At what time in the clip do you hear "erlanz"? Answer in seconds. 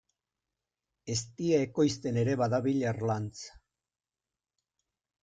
2.93-3.45